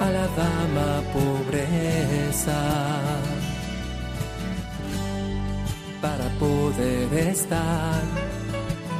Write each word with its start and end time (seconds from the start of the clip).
A 0.00 0.10
la 0.10 0.26
dama 0.26 1.02
pobreza, 1.12 2.60
para 6.02 6.28
poder 6.38 7.14
estar 7.14 8.02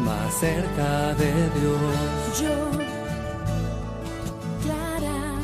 más 0.04 0.34
cerca 0.34 1.14
de 1.14 1.32
Dios. 1.60 2.40
Yo, 2.40 2.70
Clara, 4.62 5.34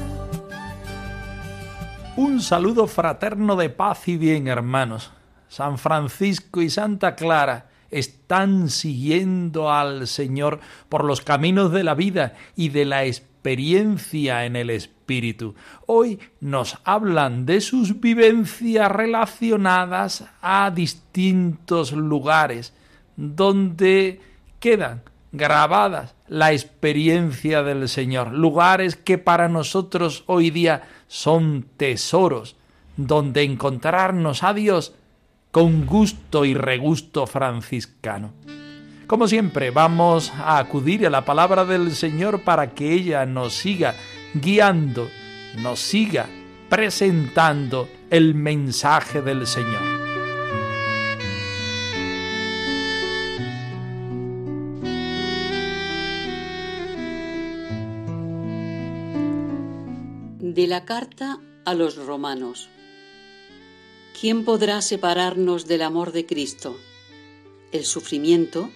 Un 2.17 2.41
saludo 2.41 2.87
fraterno 2.87 3.57
de 3.57 3.71
paz 3.71 4.09
y 4.09 4.17
bien, 4.17 4.49
hermanos. 4.49 5.13
San 5.49 5.79
Francisco 5.79 6.63
y 6.63 6.71
Santa 6.71 7.17
Clara 7.17 7.71
están 7.91 8.69
siguiendo 8.69 9.73
al 9.73 10.07
Señor 10.07 10.61
por 10.89 11.05
los 11.05 11.23
caminos 11.23 11.73
de 11.73 11.83
la 11.83 11.95
vida 11.95 12.35
y 12.55 12.69
de 12.69 12.85
la 12.85 13.05
experiencia 13.41 14.45
en 14.45 14.55
el 14.55 14.69
Espíritu. 14.69 15.55
Hoy 15.87 16.19
nos 16.43 16.77
hablan 16.85 17.47
de 17.47 17.63
sus 17.63 17.99
vivencias 17.99 18.93
relacionadas 18.93 20.27
a 20.43 20.71
distintos 20.71 21.93
lugares 21.93 22.75
donde 23.17 24.21
quedan 24.59 25.01
grabadas 25.33 26.15
la 26.29 26.53
experiencia 26.53 27.63
del 27.63 27.89
Señor, 27.89 28.35
lugares 28.35 28.97
que 28.97 29.17
para 29.17 29.49
nosotros 29.49 30.23
hoy 30.27 30.51
día 30.51 30.83
son 31.09 31.65
tesoros, 31.79 32.57
donde 32.99 33.43
encontrarnos 33.45 34.43
a 34.43 34.53
Dios 34.53 34.95
con 35.51 35.87
gusto 35.87 36.45
y 36.45 36.53
regusto 36.53 37.27
franciscano. 37.27 38.35
Como 39.11 39.27
siempre, 39.27 39.73
vamos 39.73 40.31
a 40.37 40.59
acudir 40.59 41.05
a 41.05 41.11
la 41.11 41.25
palabra 41.25 41.65
del 41.65 41.97
Señor 41.97 42.43
para 42.43 42.75
que 42.75 42.93
ella 42.93 43.27
nos 43.27 43.55
siga 43.55 43.97
guiando, 44.35 45.11
nos 45.57 45.81
siga 45.81 46.29
presentando 46.69 47.89
el 48.09 48.37
mensaje 48.37 49.21
del 49.21 49.49
Señor. 49.49 49.83
De 60.39 60.69
la 60.69 60.85
carta 60.85 61.41
a 61.65 61.75
los 61.75 61.97
romanos. 61.97 62.69
¿Quién 64.21 64.45
podrá 64.45 64.81
separarnos 64.81 65.67
del 65.67 65.83
amor 65.83 66.13
de 66.13 66.27
Cristo? 66.27 66.79
El 67.73 67.85
sufrimiento, 67.85 68.71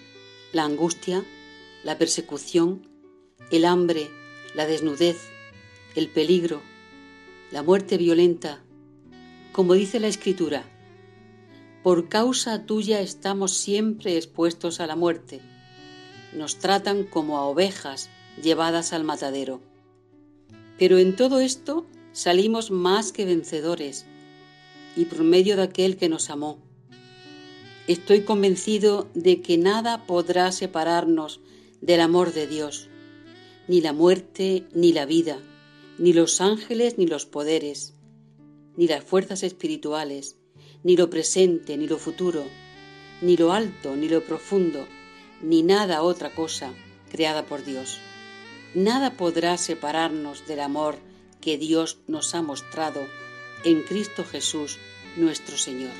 la 0.55 0.63
angustia, 0.63 1.25
la 1.83 1.97
persecución, 1.97 2.87
el 3.51 3.65
hambre, 3.65 4.09
la 4.53 4.65
desnudez, 4.65 5.17
el 5.95 6.07
peligro, 6.07 6.61
la 7.51 7.61
muerte 7.61 7.97
violenta. 7.97 8.63
Como 9.51 9.73
dice 9.73 9.99
la 9.99 10.07
Escritura, 10.07 10.63
por 11.83 12.07
causa 12.07 12.65
tuya 12.65 13.01
estamos 13.01 13.51
siempre 13.51 14.15
expuestos 14.15 14.79
a 14.79 14.87
la 14.87 14.95
muerte. 14.95 15.41
Nos 16.33 16.57
tratan 16.57 17.03
como 17.03 17.37
a 17.37 17.43
ovejas 17.43 18.09
llevadas 18.41 18.93
al 18.93 19.03
matadero. 19.03 19.59
Pero 20.79 20.99
en 20.99 21.17
todo 21.17 21.41
esto 21.41 21.85
salimos 22.13 22.71
más 22.71 23.11
que 23.11 23.25
vencedores 23.25 24.05
y 24.95 25.03
por 25.03 25.25
medio 25.25 25.57
de 25.57 25.63
aquel 25.63 25.97
que 25.97 26.07
nos 26.07 26.29
amó. 26.29 26.64
Estoy 27.87 28.21
convencido 28.21 29.07
de 29.13 29.41
que 29.41 29.59
nada 29.59 30.07
podrá 30.07 30.51
separarnos 30.51 31.39
del 31.81 32.01
amor 32.01 32.33
de 32.33 32.47
Dios, 32.47 32.89
ni 33.67 33.79
la 33.79 33.93
muerte, 33.93 34.63
ni 34.73 34.91
la 34.91 35.05
vida, 35.05 35.37
ni 35.99 36.11
los 36.11 36.41
ángeles, 36.41 36.97
ni 36.97 37.05
los 37.05 37.27
poderes, 37.27 37.93
ni 38.75 38.87
las 38.87 39.03
fuerzas 39.03 39.43
espirituales, 39.43 40.35
ni 40.83 40.97
lo 40.97 41.11
presente, 41.11 41.77
ni 41.77 41.87
lo 41.87 41.99
futuro, 41.99 42.45
ni 43.21 43.37
lo 43.37 43.53
alto, 43.53 43.95
ni 43.95 44.09
lo 44.09 44.23
profundo, 44.23 44.87
ni 45.43 45.61
nada 45.61 46.01
otra 46.01 46.33
cosa 46.33 46.73
creada 47.11 47.45
por 47.45 47.63
Dios. 47.63 47.99
Nada 48.73 49.15
podrá 49.15 49.59
separarnos 49.59 50.47
del 50.47 50.61
amor 50.61 50.95
que 51.39 51.59
Dios 51.59 51.99
nos 52.07 52.33
ha 52.33 52.41
mostrado 52.41 53.01
en 53.63 53.83
Cristo 53.83 54.23
Jesús 54.23 54.79
nuestro 55.17 55.55
Señor. 55.55 55.93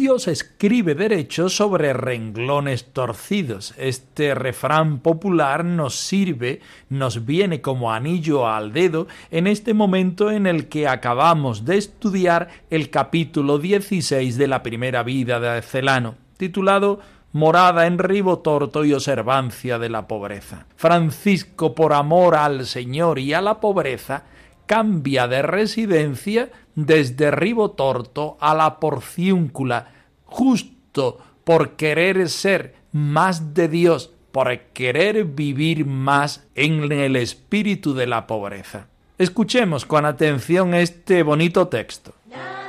Dios 0.00 0.28
escribe 0.28 0.94
derecho 0.94 1.50
sobre 1.50 1.92
renglones 1.92 2.86
torcidos. 2.86 3.74
Este 3.76 4.34
refrán 4.34 5.00
popular 5.00 5.62
nos 5.62 5.94
sirve, 5.94 6.60
nos 6.88 7.26
viene 7.26 7.60
como 7.60 7.92
anillo 7.92 8.48
al 8.48 8.72
dedo 8.72 9.08
en 9.30 9.46
este 9.46 9.74
momento 9.74 10.30
en 10.30 10.46
el 10.46 10.68
que 10.68 10.88
acabamos 10.88 11.66
de 11.66 11.76
estudiar 11.76 12.48
el 12.70 12.88
capítulo 12.88 13.58
16 13.58 14.38
de 14.38 14.48
la 14.48 14.62
primera 14.62 15.02
vida 15.02 15.38
de 15.38 15.60
Celano, 15.60 16.14
titulado 16.38 17.00
morada 17.32 17.86
en 17.86 17.98
ribotorto 17.98 18.86
y 18.86 18.94
observancia 18.94 19.78
de 19.78 19.90
la 19.90 20.08
pobreza. 20.08 20.64
Francisco, 20.76 21.74
por 21.74 21.92
amor 21.92 22.36
al 22.36 22.64
Señor 22.64 23.18
y 23.18 23.34
a 23.34 23.42
la 23.42 23.60
pobreza, 23.60 24.24
cambia 24.70 25.26
de 25.26 25.42
residencia 25.42 26.48
desde 26.76 27.32
Ribotorto 27.32 28.36
a 28.38 28.54
la 28.54 28.78
Porciúncula, 28.78 29.88
justo 30.26 31.18
por 31.42 31.70
querer 31.72 32.28
ser 32.28 32.76
más 32.92 33.52
de 33.52 33.66
Dios, 33.66 34.12
por 34.30 34.56
querer 34.72 35.24
vivir 35.24 35.86
más 35.86 36.46
en 36.54 36.92
el 36.92 37.16
espíritu 37.16 37.94
de 37.94 38.06
la 38.06 38.28
pobreza. 38.28 38.86
Escuchemos 39.18 39.84
con 39.84 40.06
atención 40.06 40.72
este 40.72 41.24
bonito 41.24 41.66
texto. 41.66 42.14
nada 42.28 42.59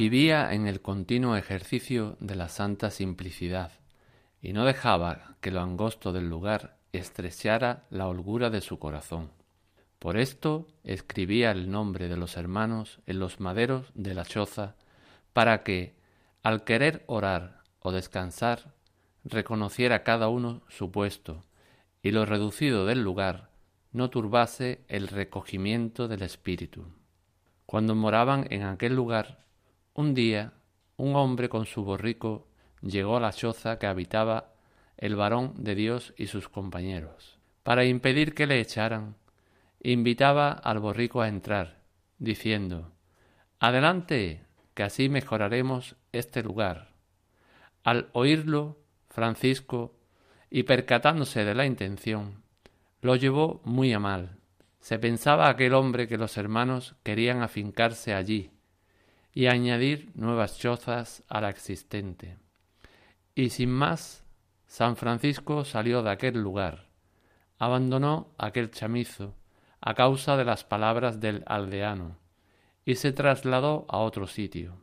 Vivía 0.00 0.54
en 0.54 0.66
el 0.66 0.80
continuo 0.80 1.36
ejercicio 1.36 2.16
de 2.20 2.34
la 2.34 2.48
santa 2.48 2.90
simplicidad 2.90 3.72
y 4.40 4.54
no 4.54 4.64
dejaba 4.64 5.36
que 5.42 5.50
lo 5.50 5.60
angosto 5.60 6.14
del 6.14 6.26
lugar 6.26 6.78
estrechara 6.94 7.84
la 7.90 8.08
holgura 8.08 8.48
de 8.48 8.62
su 8.62 8.78
corazón. 8.78 9.30
Por 9.98 10.16
esto 10.16 10.66
escribía 10.84 11.50
el 11.50 11.70
nombre 11.70 12.08
de 12.08 12.16
los 12.16 12.38
hermanos 12.38 13.00
en 13.04 13.18
los 13.18 13.40
maderos 13.40 13.92
de 13.92 14.14
la 14.14 14.24
choza, 14.24 14.74
para 15.34 15.62
que, 15.64 15.96
al 16.42 16.64
querer 16.64 17.04
orar 17.06 17.60
o 17.80 17.92
descansar, 17.92 18.72
reconociera 19.22 20.02
cada 20.02 20.30
uno 20.30 20.62
su 20.68 20.90
puesto, 20.90 21.44
y 22.02 22.12
lo 22.12 22.24
reducido 22.24 22.86
del 22.86 23.02
lugar 23.02 23.50
no 23.92 24.08
turbase 24.08 24.82
el 24.88 25.08
recogimiento 25.08 26.08
del 26.08 26.22
espíritu. 26.22 26.86
Cuando 27.66 27.94
moraban 27.94 28.46
en 28.48 28.62
aquel 28.62 28.94
lugar, 28.94 29.40
un 30.00 30.14
día 30.14 30.54
un 30.96 31.14
hombre 31.14 31.50
con 31.50 31.66
su 31.66 31.84
borrico 31.84 32.48
llegó 32.80 33.18
a 33.18 33.20
la 33.20 33.34
choza 33.34 33.78
que 33.78 33.86
habitaba 33.86 34.54
el 34.96 35.14
varón 35.14 35.52
de 35.58 35.74
Dios 35.74 36.14
y 36.16 36.26
sus 36.26 36.48
compañeros. 36.48 37.38
Para 37.62 37.84
impedir 37.84 38.34
que 38.34 38.46
le 38.46 38.60
echaran, 38.60 39.16
invitaba 39.82 40.52
al 40.52 40.78
borrico 40.78 41.20
a 41.20 41.28
entrar, 41.28 41.82
diciendo 42.18 42.92
Adelante, 43.58 44.46
que 44.72 44.84
así 44.84 45.10
mejoraremos 45.10 45.96
este 46.12 46.42
lugar. 46.42 46.92
Al 47.84 48.08
oírlo, 48.12 48.78
Francisco, 49.10 49.94
y 50.50 50.62
percatándose 50.62 51.44
de 51.44 51.54
la 51.54 51.66
intención, 51.66 52.42
lo 53.02 53.16
llevó 53.16 53.60
muy 53.64 53.92
a 53.92 53.98
mal, 53.98 54.38
Se 54.80 54.98
pensaba 54.98 55.50
aquel 55.50 55.74
hombre 55.74 56.08
que 56.08 56.16
los 56.16 56.38
hermanos 56.38 56.94
querían 57.02 57.42
afincarse 57.42 58.14
allí 58.14 58.50
y 59.32 59.46
añadir 59.46 60.10
nuevas 60.14 60.58
chozas 60.58 61.22
a 61.28 61.40
la 61.40 61.50
existente. 61.50 62.38
Y 63.34 63.50
sin 63.50 63.70
más, 63.70 64.24
San 64.66 64.96
Francisco 64.96 65.64
salió 65.64 66.02
de 66.02 66.10
aquel 66.10 66.40
lugar, 66.40 66.88
abandonó 67.58 68.34
aquel 68.38 68.70
chamizo 68.70 69.34
a 69.80 69.94
causa 69.94 70.36
de 70.36 70.44
las 70.44 70.64
palabras 70.64 71.20
del 71.20 71.42
aldeano 71.46 72.18
y 72.84 72.96
se 72.96 73.12
trasladó 73.12 73.86
a 73.88 73.98
otro 73.98 74.26
sitio, 74.26 74.76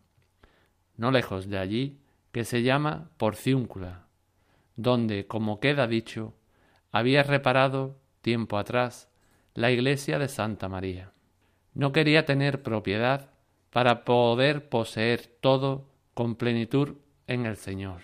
no 0.95 1.11
lejos 1.11 1.49
de 1.49 1.57
allí, 1.57 1.99
que 2.31 2.45
se 2.45 2.63
llama 2.63 3.09
Porciúncula, 3.17 4.07
donde, 4.75 5.27
como 5.27 5.59
queda 5.59 5.87
dicho, 5.87 6.35
había 6.91 7.23
reparado 7.23 7.99
tiempo 8.21 8.57
atrás 8.57 9.09
la 9.53 9.71
iglesia 9.71 10.19
de 10.19 10.27
Santa 10.27 10.69
María. 10.69 11.13
No 11.73 11.91
quería 11.91 12.25
tener 12.25 12.61
propiedad 12.61 13.31
para 13.71 14.03
poder 14.05 14.69
poseer 14.69 15.37
todo 15.41 15.85
con 16.13 16.35
plenitud 16.35 16.95
en 17.27 17.45
el 17.45 17.57
Señor. 17.57 18.01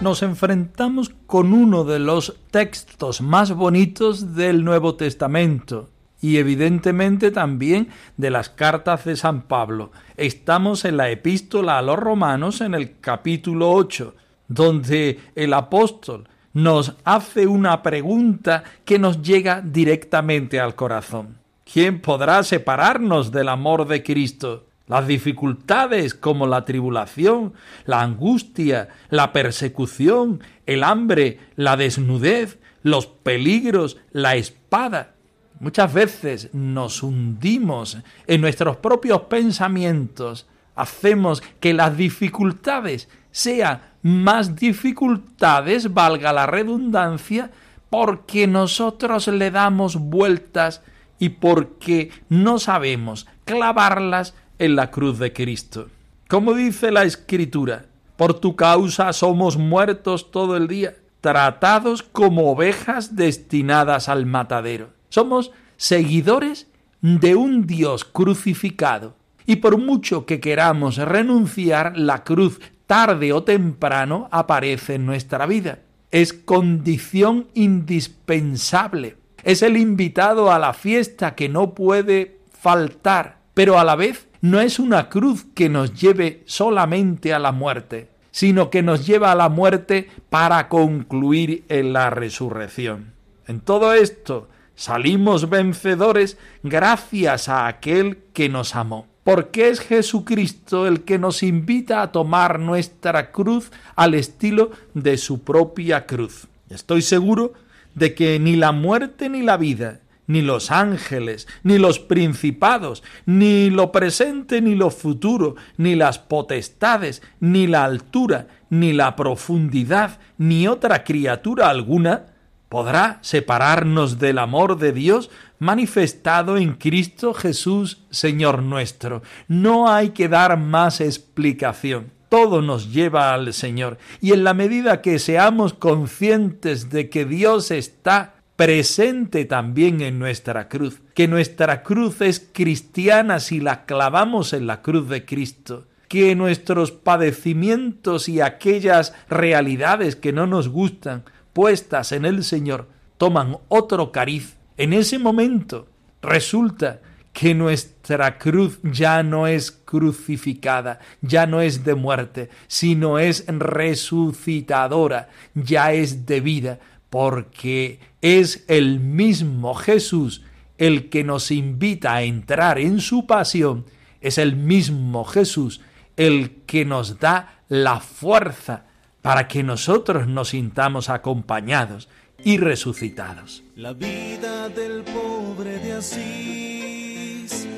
Nos 0.00 0.22
enfrentamos 0.22 1.10
con 1.26 1.52
uno 1.52 1.82
de 1.82 1.98
los 1.98 2.36
textos 2.52 3.20
más 3.20 3.52
bonitos 3.52 4.36
del 4.36 4.64
Nuevo 4.64 4.94
Testamento 4.94 5.90
y 6.20 6.38
evidentemente 6.38 7.30
también 7.30 7.88
de 8.16 8.30
las 8.30 8.48
cartas 8.48 9.04
de 9.04 9.16
San 9.16 9.42
Pablo. 9.42 9.92
Estamos 10.16 10.84
en 10.84 10.96
la 10.96 11.10
epístola 11.10 11.78
a 11.78 11.82
los 11.82 11.98
romanos 11.98 12.60
en 12.60 12.74
el 12.74 12.98
capítulo 13.00 13.70
8, 13.72 14.14
donde 14.48 15.20
el 15.34 15.52
apóstol 15.52 16.28
nos 16.52 16.94
hace 17.04 17.46
una 17.46 17.82
pregunta 17.82 18.64
que 18.84 18.98
nos 18.98 19.22
llega 19.22 19.60
directamente 19.60 20.58
al 20.58 20.74
corazón. 20.74 21.38
¿Quién 21.70 22.00
podrá 22.00 22.42
separarnos 22.42 23.30
del 23.30 23.48
amor 23.48 23.86
de 23.86 24.02
Cristo? 24.02 24.64
Las 24.86 25.06
dificultades 25.06 26.14
como 26.14 26.46
la 26.46 26.64
tribulación, 26.64 27.52
la 27.84 28.00
angustia, 28.00 28.88
la 29.10 29.34
persecución, 29.34 30.40
el 30.64 30.82
hambre, 30.82 31.38
la 31.56 31.76
desnudez, 31.76 32.58
los 32.82 33.06
peligros, 33.06 33.98
la 34.12 34.36
espada. 34.36 35.14
Muchas 35.60 35.92
veces 35.92 36.50
nos 36.52 37.02
hundimos 37.02 37.98
en 38.26 38.40
nuestros 38.40 38.76
propios 38.76 39.22
pensamientos, 39.22 40.46
hacemos 40.76 41.42
que 41.58 41.74
las 41.74 41.96
dificultades 41.96 43.08
sean 43.32 43.80
más 44.02 44.54
dificultades, 44.54 45.92
valga 45.92 46.32
la 46.32 46.46
redundancia, 46.46 47.50
porque 47.90 48.46
nosotros 48.46 49.26
le 49.28 49.50
damos 49.50 49.96
vueltas 49.96 50.82
y 51.18 51.30
porque 51.30 52.10
no 52.28 52.58
sabemos 52.58 53.26
clavarlas 53.44 54.34
en 54.58 54.76
la 54.76 54.90
cruz 54.90 55.18
de 55.18 55.32
Cristo. 55.32 55.88
Como 56.28 56.54
dice 56.54 56.92
la 56.92 57.04
Escritura, 57.04 57.86
por 58.16 58.34
tu 58.34 58.54
causa 58.54 59.12
somos 59.12 59.56
muertos 59.56 60.30
todo 60.30 60.56
el 60.56 60.68
día, 60.68 60.94
tratados 61.20 62.02
como 62.02 62.52
ovejas 62.52 63.16
destinadas 63.16 64.08
al 64.08 64.26
matadero. 64.26 64.97
Somos 65.08 65.52
seguidores 65.76 66.66
de 67.00 67.36
un 67.36 67.66
Dios 67.66 68.04
crucificado. 68.04 69.14
Y 69.46 69.56
por 69.56 69.78
mucho 69.78 70.26
que 70.26 70.40
queramos 70.40 70.96
renunciar, 70.96 71.96
la 71.96 72.24
cruz 72.24 72.60
tarde 72.86 73.32
o 73.32 73.44
temprano 73.44 74.28
aparece 74.30 74.96
en 74.96 75.06
nuestra 75.06 75.46
vida. 75.46 75.80
Es 76.10 76.32
condición 76.32 77.48
indispensable. 77.54 79.16
Es 79.44 79.62
el 79.62 79.76
invitado 79.76 80.52
a 80.52 80.58
la 80.58 80.72
fiesta 80.72 81.34
que 81.34 81.48
no 81.48 81.74
puede 81.74 82.40
faltar, 82.50 83.38
pero 83.54 83.78
a 83.78 83.84
la 83.84 83.94
vez 83.96 84.28
no 84.40 84.60
es 84.60 84.78
una 84.78 85.08
cruz 85.08 85.46
que 85.54 85.68
nos 85.68 85.98
lleve 85.98 86.42
solamente 86.46 87.32
a 87.32 87.38
la 87.38 87.52
muerte, 87.52 88.08
sino 88.30 88.70
que 88.70 88.82
nos 88.82 89.06
lleva 89.06 89.32
a 89.32 89.36
la 89.36 89.48
muerte 89.48 90.08
para 90.28 90.68
concluir 90.68 91.64
en 91.68 91.92
la 91.92 92.10
resurrección. 92.10 93.12
En 93.46 93.60
todo 93.60 93.94
esto 93.94 94.48
salimos 94.78 95.50
vencedores 95.50 96.38
gracias 96.62 97.48
a 97.48 97.66
aquel 97.66 98.18
que 98.32 98.48
nos 98.48 98.76
amó, 98.76 99.08
porque 99.24 99.68
es 99.68 99.80
Jesucristo 99.80 100.86
el 100.86 101.02
que 101.02 101.18
nos 101.18 101.42
invita 101.42 102.00
a 102.00 102.12
tomar 102.12 102.60
nuestra 102.60 103.32
cruz 103.32 103.72
al 103.96 104.14
estilo 104.14 104.70
de 104.94 105.18
su 105.18 105.42
propia 105.42 106.06
cruz. 106.06 106.46
Estoy 106.70 107.02
seguro 107.02 107.54
de 107.96 108.14
que 108.14 108.38
ni 108.38 108.54
la 108.54 108.70
muerte 108.70 109.28
ni 109.28 109.42
la 109.42 109.56
vida, 109.56 109.98
ni 110.28 110.42
los 110.42 110.70
ángeles, 110.70 111.48
ni 111.64 111.78
los 111.78 111.98
principados, 111.98 113.02
ni 113.26 113.70
lo 113.70 113.90
presente 113.90 114.60
ni 114.62 114.76
lo 114.76 114.90
futuro, 114.90 115.56
ni 115.76 115.96
las 115.96 116.20
potestades, 116.20 117.20
ni 117.40 117.66
la 117.66 117.82
altura, 117.82 118.46
ni 118.70 118.92
la 118.92 119.16
profundidad, 119.16 120.20
ni 120.36 120.68
otra 120.68 121.02
criatura 121.02 121.68
alguna, 121.68 122.26
podrá 122.68 123.18
separarnos 123.22 124.18
del 124.18 124.38
amor 124.38 124.78
de 124.78 124.92
Dios 124.92 125.30
manifestado 125.58 126.56
en 126.56 126.74
Cristo 126.74 127.34
Jesús, 127.34 128.02
Señor 128.10 128.62
nuestro. 128.62 129.22
No 129.48 129.90
hay 129.90 130.10
que 130.10 130.28
dar 130.28 130.56
más 130.58 131.00
explicación. 131.00 132.12
Todo 132.28 132.60
nos 132.60 132.92
lleva 132.92 133.32
al 133.32 133.54
Señor. 133.54 133.98
Y 134.20 134.32
en 134.32 134.44
la 134.44 134.54
medida 134.54 135.00
que 135.00 135.18
seamos 135.18 135.72
conscientes 135.72 136.90
de 136.90 137.08
que 137.08 137.24
Dios 137.24 137.70
está 137.70 138.34
presente 138.58 139.44
también 139.44 140.00
en 140.00 140.18
nuestra 140.18 140.68
cruz, 140.68 141.00
que 141.14 141.28
nuestra 141.28 141.82
cruz 141.82 142.20
es 142.20 142.40
cristiana 142.52 143.38
si 143.38 143.60
la 143.60 143.84
clavamos 143.86 144.52
en 144.52 144.66
la 144.66 144.82
cruz 144.82 145.08
de 145.08 145.24
Cristo, 145.24 145.86
que 146.08 146.34
nuestros 146.34 146.90
padecimientos 146.90 148.28
y 148.28 148.40
aquellas 148.40 149.14
realidades 149.30 150.16
que 150.16 150.32
no 150.32 150.48
nos 150.48 150.68
gustan 150.68 151.22
puestas 151.58 152.12
en 152.12 152.24
el 152.24 152.44
Señor 152.44 152.86
toman 153.16 153.56
otro 153.66 154.12
cariz. 154.12 154.54
En 154.76 154.92
ese 154.92 155.18
momento 155.18 155.88
resulta 156.22 157.00
que 157.32 157.52
nuestra 157.52 158.38
cruz 158.38 158.78
ya 158.84 159.24
no 159.24 159.48
es 159.48 159.72
crucificada, 159.72 161.00
ya 161.20 161.48
no 161.48 161.60
es 161.60 161.82
de 161.82 161.96
muerte, 161.96 162.48
sino 162.68 163.18
es 163.18 163.44
resucitadora, 163.48 165.30
ya 165.52 165.92
es 165.92 166.26
de 166.26 166.40
vida, 166.40 166.78
porque 167.10 167.98
es 168.20 168.64
el 168.68 169.00
mismo 169.00 169.74
Jesús 169.74 170.44
el 170.76 171.08
que 171.08 171.24
nos 171.24 171.50
invita 171.50 172.14
a 172.14 172.22
entrar 172.22 172.78
en 172.78 173.00
su 173.00 173.26
pasión, 173.26 173.84
es 174.20 174.38
el 174.38 174.54
mismo 174.54 175.24
Jesús 175.24 175.80
el 176.16 176.62
que 176.66 176.84
nos 176.84 177.18
da 177.18 177.62
la 177.66 177.98
fuerza 177.98 178.84
para 179.28 179.46
que 179.46 179.62
nosotros 179.62 180.26
nos 180.26 180.48
sintamos 180.48 181.10
acompañados 181.10 182.08
y 182.42 182.56
resucitados. 182.56 183.62
La 183.76 183.92
vida 183.92 184.70
del 184.70 185.02
pobre 185.02 185.78
de 185.80 185.92
Asís 185.92 187.68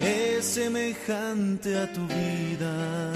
es 0.00 0.44
semejante 0.44 1.78
a 1.78 1.90
tu 1.90 2.06
vida, 2.08 3.10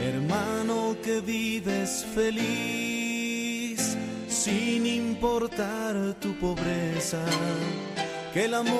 hermano 0.00 0.96
que 1.02 1.20
vives 1.20 2.06
feliz 2.14 3.96
sin 4.28 4.86
importar 4.86 6.14
tu 6.20 6.34
pobreza, 6.34 7.24
que 8.32 8.44
el 8.44 8.54
amor 8.54 8.72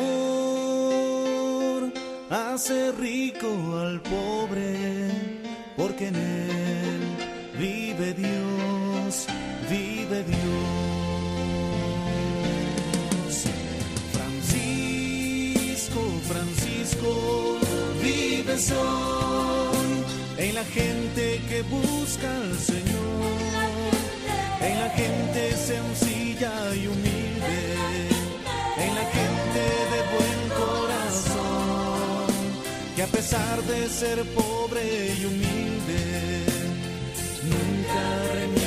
hace 2.30 2.92
rico 2.92 3.80
al 3.80 4.00
pobre, 4.00 5.10
porque 5.76 6.06
en 6.06 6.14
él 6.14 6.57
en 20.36 20.54
la 20.56 20.64
gente 20.64 21.40
que 21.48 21.62
busca 21.62 22.28
al 22.28 22.58
Señor, 22.58 23.38
en 24.60 24.80
la 24.80 24.90
gente 24.90 25.56
sencilla 25.56 26.74
y 26.74 26.88
humilde, 26.88 27.56
en 28.78 28.94
la 28.96 29.04
gente 29.18 29.62
de 29.94 30.00
buen 30.16 30.40
corazón, 30.58 32.26
que 32.96 33.02
a 33.04 33.06
pesar 33.06 33.62
de 33.62 33.88
ser 33.88 34.24
pobre 34.34 35.14
y 35.20 35.24
humilde, 35.24 36.02
nunca 37.44 38.32
reniega 38.34 38.57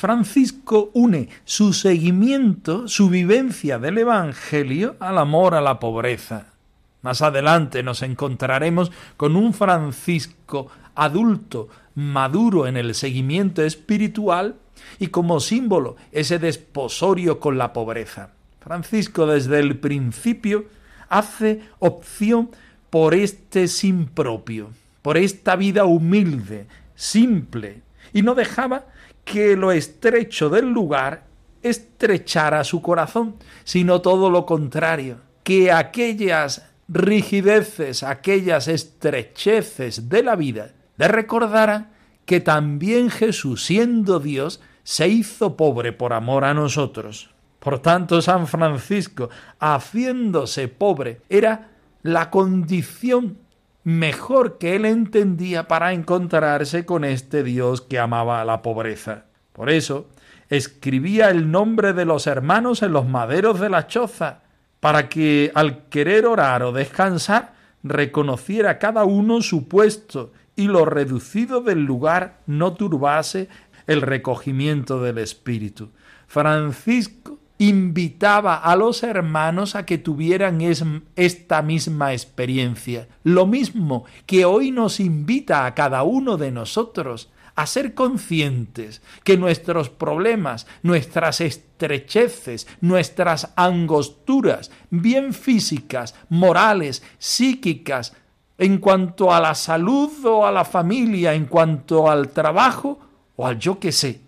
Francisco 0.00 0.90
une 0.94 1.28
su 1.44 1.74
seguimiento, 1.74 2.88
su 2.88 3.10
vivencia 3.10 3.78
del 3.78 3.98
Evangelio 3.98 4.96
al 4.98 5.18
amor 5.18 5.54
a 5.54 5.60
la 5.60 5.78
pobreza. 5.78 6.54
Más 7.02 7.20
adelante 7.20 7.82
nos 7.82 8.00
encontraremos 8.00 8.90
con 9.18 9.36
un 9.36 9.52
Francisco 9.52 10.68
adulto, 10.94 11.68
maduro 11.96 12.66
en 12.66 12.78
el 12.78 12.94
seguimiento 12.94 13.62
espiritual 13.62 14.56
y 14.98 15.08
como 15.08 15.38
símbolo 15.38 15.96
ese 16.12 16.38
desposorio 16.38 17.38
con 17.38 17.58
la 17.58 17.74
pobreza. 17.74 18.30
Francisco 18.60 19.26
desde 19.26 19.58
el 19.58 19.80
principio 19.80 20.64
hace 21.10 21.60
opción 21.78 22.48
por 22.88 23.12
este 23.12 23.68
sin 23.68 24.06
propio, 24.06 24.70
por 25.02 25.18
esta 25.18 25.56
vida 25.56 25.84
humilde, 25.84 26.68
simple, 26.94 27.82
y 28.14 28.22
no 28.22 28.34
dejaba 28.34 28.86
que 29.30 29.56
lo 29.56 29.70
estrecho 29.70 30.50
del 30.50 30.72
lugar 30.72 31.22
estrechara 31.62 32.64
su 32.64 32.82
corazón, 32.82 33.36
sino 33.62 34.00
todo 34.00 34.28
lo 34.28 34.44
contrario, 34.44 35.18
que 35.44 35.70
aquellas 35.70 36.68
rigideces, 36.88 38.02
aquellas 38.02 38.66
estrecheces 38.66 40.08
de 40.08 40.24
la 40.24 40.34
vida, 40.34 40.72
le 40.96 41.06
recordaran 41.06 41.92
que 42.24 42.40
también 42.40 43.08
Jesús, 43.08 43.64
siendo 43.64 44.18
Dios, 44.18 44.60
se 44.82 45.06
hizo 45.06 45.56
pobre 45.56 45.92
por 45.92 46.12
amor 46.12 46.44
a 46.44 46.52
nosotros. 46.52 47.30
Por 47.60 47.78
tanto, 47.78 48.20
San 48.22 48.48
Francisco, 48.48 49.30
haciéndose 49.60 50.66
pobre, 50.66 51.20
era 51.28 51.68
la 52.02 52.30
condición 52.30 53.38
mejor 53.84 54.58
que 54.58 54.76
él 54.76 54.84
entendía 54.84 55.68
para 55.68 55.92
encontrarse 55.92 56.84
con 56.84 57.04
este 57.04 57.42
Dios 57.42 57.80
que 57.80 57.98
amaba 57.98 58.44
la 58.44 58.62
pobreza. 58.62 59.24
Por 59.52 59.70
eso, 59.70 60.08
escribía 60.48 61.30
el 61.30 61.50
nombre 61.50 61.92
de 61.92 62.04
los 62.04 62.26
hermanos 62.26 62.82
en 62.82 62.92
los 62.92 63.06
maderos 63.06 63.60
de 63.60 63.70
la 63.70 63.86
choza, 63.86 64.42
para 64.80 65.08
que 65.08 65.52
al 65.54 65.88
querer 65.88 66.26
orar 66.26 66.62
o 66.62 66.72
descansar, 66.72 67.54
reconociera 67.82 68.78
cada 68.78 69.04
uno 69.04 69.42
su 69.42 69.68
puesto 69.68 70.32
y 70.56 70.68
lo 70.68 70.84
reducido 70.84 71.62
del 71.62 71.84
lugar 71.84 72.40
no 72.46 72.74
turbase 72.74 73.48
el 73.86 74.02
recogimiento 74.02 75.02
del 75.02 75.18
espíritu. 75.18 75.90
Francisco 76.26 77.39
invitaba 77.60 78.56
a 78.56 78.74
los 78.74 79.02
hermanos 79.02 79.74
a 79.74 79.84
que 79.84 79.98
tuvieran 79.98 80.62
es, 80.62 80.82
esta 81.14 81.60
misma 81.60 82.14
experiencia, 82.14 83.06
lo 83.22 83.46
mismo 83.46 84.06
que 84.24 84.46
hoy 84.46 84.70
nos 84.70 84.98
invita 84.98 85.66
a 85.66 85.74
cada 85.74 86.02
uno 86.02 86.38
de 86.38 86.52
nosotros 86.52 87.28
a 87.54 87.66
ser 87.66 87.92
conscientes 87.92 89.02
que 89.24 89.36
nuestros 89.36 89.90
problemas, 89.90 90.66
nuestras 90.82 91.42
estrecheces, 91.42 92.66
nuestras 92.80 93.52
angosturas, 93.56 94.70
bien 94.88 95.34
físicas, 95.34 96.14
morales, 96.30 97.02
psíquicas, 97.18 98.14
en 98.56 98.78
cuanto 98.78 99.34
a 99.34 99.40
la 99.40 99.54
salud 99.54 100.24
o 100.24 100.46
a 100.46 100.50
la 100.50 100.64
familia, 100.64 101.34
en 101.34 101.44
cuanto 101.44 102.10
al 102.10 102.30
trabajo 102.30 102.98
o 103.36 103.46
al 103.46 103.58
yo 103.58 103.78
que 103.78 103.92
sé, 103.92 104.20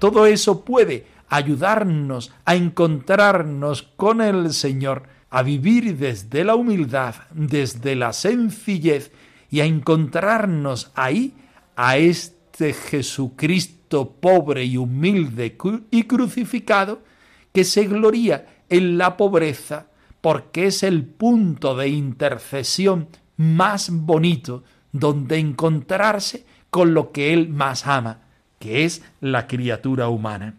todo 0.00 0.26
eso 0.26 0.64
puede 0.64 1.11
ayudarnos 1.32 2.30
a 2.44 2.54
encontrarnos 2.54 3.84
con 3.96 4.20
el 4.20 4.52
Señor, 4.52 5.04
a 5.30 5.42
vivir 5.42 5.96
desde 5.96 6.44
la 6.44 6.54
humildad, 6.54 7.14
desde 7.30 7.96
la 7.96 8.12
sencillez 8.12 9.12
y 9.50 9.60
a 9.60 9.64
encontrarnos 9.64 10.92
ahí 10.94 11.32
a 11.74 11.96
este 11.96 12.74
Jesucristo 12.74 14.10
pobre 14.20 14.64
y 14.64 14.76
humilde 14.76 15.56
y 15.90 16.02
crucificado 16.02 17.00
que 17.50 17.64
se 17.64 17.86
gloría 17.86 18.46
en 18.68 18.98
la 18.98 19.16
pobreza 19.16 19.86
porque 20.20 20.66
es 20.66 20.82
el 20.82 21.02
punto 21.06 21.74
de 21.74 21.88
intercesión 21.88 23.08
más 23.38 23.88
bonito 23.90 24.64
donde 24.92 25.38
encontrarse 25.38 26.44
con 26.68 26.92
lo 26.92 27.10
que 27.10 27.32
Él 27.32 27.48
más 27.48 27.86
ama, 27.86 28.20
que 28.58 28.84
es 28.84 29.02
la 29.22 29.46
criatura 29.46 30.08
humana. 30.08 30.56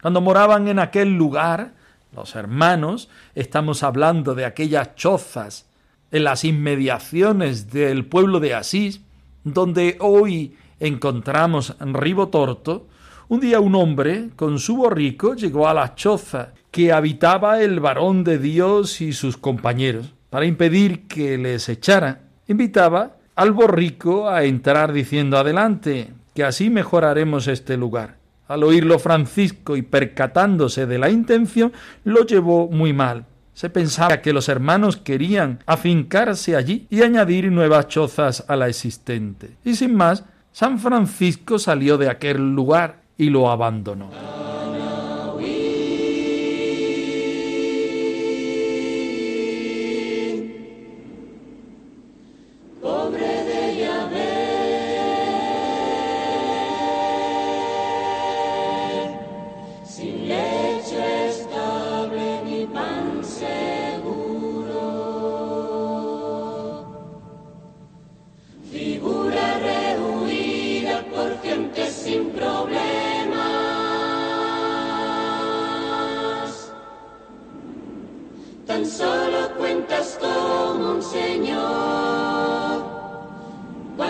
Cuando 0.00 0.20
moraban 0.20 0.68
en 0.68 0.78
aquel 0.78 1.16
lugar, 1.16 1.72
los 2.14 2.34
hermanos, 2.34 3.08
estamos 3.34 3.82
hablando 3.82 4.34
de 4.34 4.44
aquellas 4.44 4.94
chozas 4.94 5.66
en 6.10 6.24
las 6.24 6.44
inmediaciones 6.44 7.70
del 7.70 8.06
pueblo 8.06 8.40
de 8.40 8.54
Asís, 8.54 9.02
donde 9.44 9.96
hoy 10.00 10.56
encontramos 10.80 11.76
Ribotorto, 11.80 12.88
un 13.28 13.40
día 13.40 13.60
un 13.60 13.74
hombre 13.76 14.30
con 14.34 14.58
su 14.58 14.76
borrico 14.76 15.34
llegó 15.34 15.68
a 15.68 15.74
la 15.74 15.94
choza 15.94 16.52
que 16.70 16.92
habitaba 16.92 17.60
el 17.62 17.78
varón 17.78 18.24
de 18.24 18.38
Dios 18.38 19.00
y 19.00 19.12
sus 19.12 19.36
compañeros. 19.36 20.14
Para 20.30 20.46
impedir 20.46 21.06
que 21.06 21.38
les 21.38 21.68
echara, 21.68 22.22
invitaba 22.48 23.16
al 23.36 23.52
borrico 23.52 24.28
a 24.28 24.44
entrar 24.44 24.92
diciendo 24.92 25.38
adelante, 25.38 26.12
que 26.34 26.44
así 26.44 26.70
mejoraremos 26.70 27.46
este 27.48 27.76
lugar. 27.76 28.19
Al 28.50 28.64
oírlo 28.64 28.98
Francisco 28.98 29.76
y 29.76 29.82
percatándose 29.82 30.84
de 30.84 30.98
la 30.98 31.08
intención, 31.08 31.72
lo 32.02 32.26
llevó 32.26 32.66
muy 32.66 32.92
mal. 32.92 33.24
Se 33.54 33.70
pensaba 33.70 34.20
que 34.22 34.32
los 34.32 34.48
hermanos 34.48 34.96
querían 34.96 35.60
afincarse 35.66 36.56
allí 36.56 36.84
y 36.90 37.02
añadir 37.02 37.52
nuevas 37.52 37.86
chozas 37.86 38.44
a 38.48 38.56
la 38.56 38.66
existente. 38.66 39.50
Y 39.64 39.76
sin 39.76 39.94
más, 39.94 40.24
San 40.50 40.80
Francisco 40.80 41.60
salió 41.60 41.96
de 41.96 42.10
aquel 42.10 42.56
lugar 42.56 43.02
y 43.16 43.30
lo 43.30 43.52
abandonó. 43.52 44.10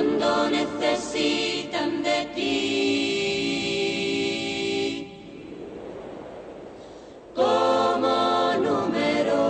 Cuando 0.00 0.48
necesitan 0.48 2.02
de 2.02 2.26
ti. 2.34 2.46
como 7.34 8.54
número. 8.64 9.40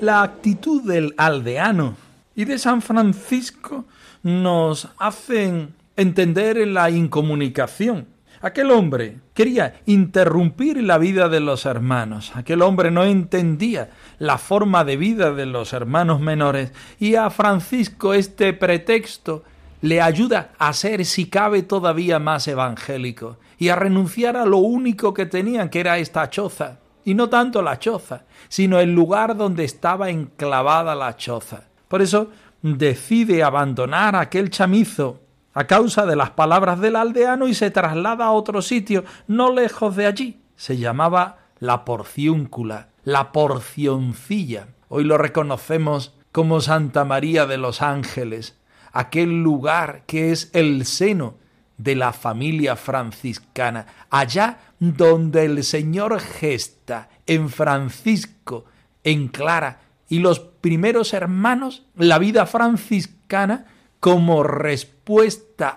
La 0.00 0.22
actitud 0.22 0.82
del 0.82 1.14
aldeano 1.16 1.96
y 2.34 2.44
de 2.44 2.58
San 2.58 2.82
Francisco 2.82 3.86
nos 4.22 4.88
hacen 4.98 5.74
entender 5.96 6.66
la 6.68 6.90
incomunicación. 6.90 8.08
Aquel 8.42 8.70
hombre 8.70 9.18
quería 9.32 9.80
interrumpir 9.86 10.82
la 10.82 10.98
vida 10.98 11.28
de 11.28 11.40
los 11.40 11.64
hermanos. 11.64 12.32
Aquel 12.34 12.62
hombre 12.62 12.90
no 12.90 13.04
entendía 13.04 13.90
la 14.18 14.38
forma 14.38 14.84
de 14.84 14.96
vida 14.96 15.32
de 15.32 15.46
los 15.46 15.72
hermanos 15.72 16.20
menores 16.20 16.72
y 17.00 17.14
a 17.14 17.30
Francisco 17.30 18.12
este 18.14 18.52
pretexto 18.52 19.42
le 19.80 20.00
ayuda 20.00 20.50
a 20.58 20.72
ser, 20.72 21.04
si 21.04 21.26
cabe, 21.26 21.62
todavía 21.62 22.18
más 22.18 22.46
evangélico 22.48 23.38
y 23.58 23.68
a 23.68 23.76
renunciar 23.76 24.36
a 24.36 24.44
lo 24.44 24.58
único 24.58 25.14
que 25.14 25.26
tenían, 25.26 25.68
que 25.68 25.80
era 25.80 25.98
esta 25.98 26.28
choza. 26.28 26.78
Y 27.04 27.14
no 27.14 27.28
tanto 27.28 27.62
la 27.62 27.78
choza, 27.78 28.24
sino 28.48 28.80
el 28.80 28.92
lugar 28.92 29.36
donde 29.36 29.64
estaba 29.64 30.10
enclavada 30.10 30.94
la 30.94 31.16
choza. 31.16 31.62
Por 31.88 32.02
eso 32.02 32.30
decide 32.62 33.44
abandonar 33.44 34.16
aquel 34.16 34.50
chamizo 34.50 35.20
a 35.56 35.66
causa 35.66 36.04
de 36.04 36.16
las 36.16 36.30
palabras 36.32 36.80
del 36.80 36.96
aldeano 36.96 37.48
y 37.48 37.54
se 37.54 37.70
traslada 37.70 38.26
a 38.26 38.32
otro 38.32 38.60
sitio 38.60 39.04
no 39.26 39.50
lejos 39.50 39.96
de 39.96 40.04
allí. 40.04 40.42
Se 40.54 40.76
llamaba 40.76 41.38
la 41.60 41.86
porciúncula, 41.86 42.90
la 43.04 43.32
porcioncilla. 43.32 44.68
Hoy 44.88 45.04
lo 45.04 45.16
reconocemos 45.16 46.14
como 46.30 46.60
Santa 46.60 47.06
María 47.06 47.46
de 47.46 47.56
los 47.56 47.80
Ángeles, 47.80 48.58
aquel 48.92 49.42
lugar 49.42 50.02
que 50.04 50.30
es 50.30 50.50
el 50.52 50.84
seno 50.84 51.36
de 51.78 51.94
la 51.96 52.12
familia 52.12 52.76
franciscana, 52.76 53.86
allá 54.10 54.58
donde 54.78 55.46
el 55.46 55.64
Señor 55.64 56.20
gesta 56.20 57.08
en 57.24 57.48
Francisco, 57.48 58.66
en 59.04 59.28
Clara 59.28 59.80
y 60.06 60.18
los 60.18 60.38
primeros 60.38 61.14
hermanos 61.14 61.86
la 61.94 62.18
vida 62.18 62.44
franciscana 62.44 63.64
como 64.00 64.42
respuesta 64.42 64.95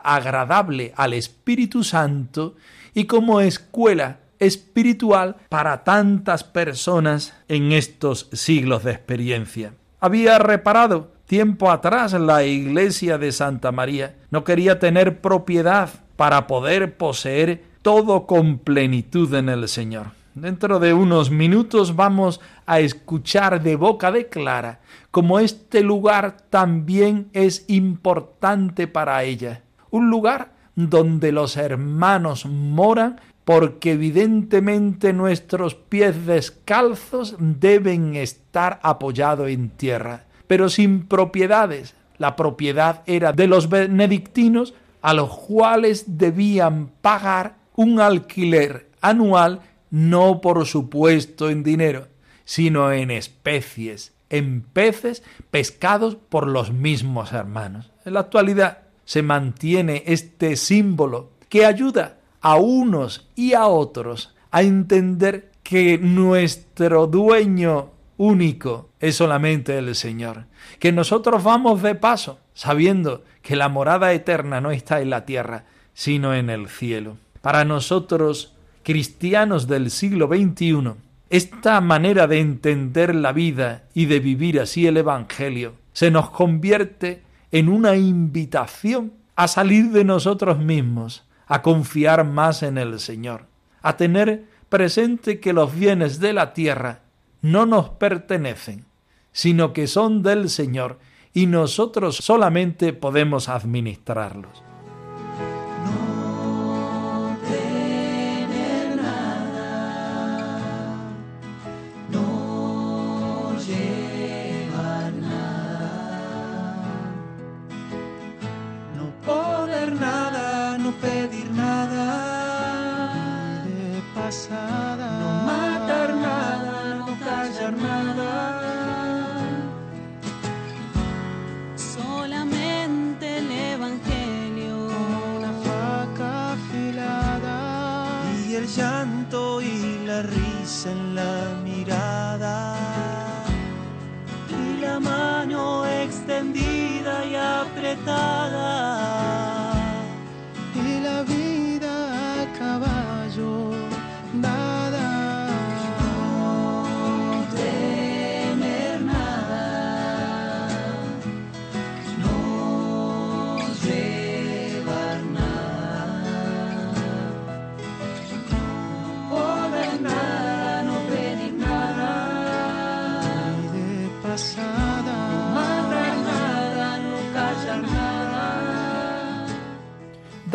agradable 0.04 0.94
al 0.96 1.14
Espíritu 1.14 1.84
Santo 1.84 2.56
y 2.94 3.06
como 3.06 3.42
escuela 3.42 4.20
espiritual 4.40 5.36
para 5.50 5.84
tantas 5.84 6.44
personas 6.44 7.34
en 7.48 7.72
estos 7.72 8.30
siglos 8.32 8.84
de 8.84 8.92
experiencia. 8.92 9.74
Había 10.00 10.40
reparado 10.40 11.12
tiempo 11.26 11.70
atrás 11.70 12.14
la 12.14 12.44
iglesia 12.44 13.18
de 13.18 13.32
Santa 13.32 13.72
María. 13.72 14.16
No 14.32 14.44
quería 14.44 14.80
tener 14.80 15.22
propiedad 15.22 15.90
para 16.16 16.48
poder 16.48 16.98
poseer 16.98 17.64
todo 17.82 18.26
con 18.26 18.60
plenitud 18.60 19.34
en 19.36 19.50
el 19.50 19.68
Señor. 19.68 20.19
Dentro 20.40 20.80
de 20.80 20.94
unos 20.94 21.32
minutos 21.32 21.98
vamos 21.98 22.40
a 22.66 22.80
escuchar 22.80 23.62
de 23.62 23.76
boca 23.76 24.10
de 24.10 24.30
Clara 24.30 24.80
cómo 25.12 25.38
este 25.42 25.82
lugar 25.82 26.38
también 26.50 27.28
es 27.34 27.66
importante 27.68 28.88
para 28.88 29.22
ella. 29.24 29.64
Un 29.90 30.10
lugar 30.10 30.54
donde 30.76 31.34
los 31.34 31.58
hermanos 31.58 32.46
moran 32.46 33.20
porque 33.44 33.94
evidentemente 33.94 35.12
nuestros 35.12 35.76
pies 35.76 36.26
descalzos 36.26 37.36
deben 37.38 38.16
estar 38.16 38.80
apoyados 38.82 39.50
en 39.50 39.70
tierra, 39.70 40.24
pero 40.48 40.70
sin 40.70 41.06
propiedades. 41.06 41.96
La 42.18 42.38
propiedad 42.38 43.04
era 43.08 43.34
de 43.34 43.48
los 43.48 43.68
benedictinos 43.68 44.74
a 45.02 45.14
los 45.14 45.38
cuales 45.38 46.18
debían 46.18 46.92
pagar 47.02 47.56
un 47.76 48.00
alquiler 48.00 48.88
anual 49.02 49.62
no 49.92 50.42
por 50.42 50.66
supuesto 50.66 51.50
en 51.50 51.64
dinero, 51.64 52.08
sino 52.46 52.92
en 52.92 53.12
especies, 53.12 54.14
en 54.30 54.62
peces 54.62 55.24
pescados 55.52 56.16
por 56.16 56.48
los 56.48 56.72
mismos 56.72 57.32
hermanos. 57.32 57.92
En 58.06 58.14
la 58.14 58.22
actualidad 58.22 58.80
se 59.06 59.24
mantiene 59.24 60.04
este 60.06 60.56
símbolo 60.56 61.32
que 61.50 61.66
ayuda 61.66 62.18
a 62.42 62.56
unos 62.58 63.28
y 63.36 63.54
a 63.54 63.68
otros 63.68 64.36
a 64.52 64.62
entender 64.62 65.52
que 65.64 65.98
nuestro 65.98 67.08
dueño 67.08 67.92
único 68.18 68.90
es 69.00 69.16
solamente 69.16 69.78
el 69.78 69.96
Señor, 69.96 70.46
que 70.80 70.92
nosotros 70.92 71.44
vamos 71.44 71.82
de 71.82 71.96
paso, 71.96 72.40
sabiendo 72.54 73.24
que 73.42 73.56
la 73.56 73.70
morada 73.70 74.12
eterna 74.14 74.62
no 74.62 74.72
está 74.72 75.02
en 75.02 75.10
la 75.10 75.26
tierra, 75.26 75.66
sino 75.94 76.34
en 76.34 76.50
el 76.50 76.68
cielo. 76.68 77.18
Para 77.42 77.66
nosotros, 77.66 78.56
cristianos 78.90 79.68
del 79.68 79.92
siglo 79.92 80.28
XXI, 80.30 80.94
esta 81.30 81.80
manera 81.80 82.26
de 82.26 82.40
entender 82.40 83.14
la 83.14 83.34
vida 83.34 83.84
y 83.94 84.08
de 84.08 84.20
vivir 84.20 84.60
así 84.60 84.88
el 84.88 84.98
Evangelio 84.98 85.76
se 85.94 86.10
nos 86.10 86.32
convierte 86.32 87.22
en 87.52 87.70
una 87.70 87.96
invitación 87.98 89.14
a 89.36 89.48
salir 89.48 89.92
de 89.92 90.04
nosotros 90.06 90.58
mismos, 90.58 91.24
a 91.46 91.62
confiar 91.62 92.24
más 92.24 92.64
en 92.64 92.80
el 92.80 93.00
Señor, 93.00 93.46
a 93.84 93.96
tener 93.96 94.46
presente 94.70 95.40
que 95.40 95.54
los 95.54 95.76
bienes 95.76 96.20
de 96.20 96.34
la 96.34 96.56
tierra 96.56 97.02
no 97.44 97.68
nos 97.68 97.90
pertenecen, 97.92 98.86
sino 99.32 99.72
que 99.72 99.86
son 99.86 100.24
del 100.24 100.50
Señor 100.50 100.98
y 101.32 101.46
nosotros 101.46 102.16
solamente 102.16 102.92
podemos 102.94 103.50
administrarlos. 103.50 104.64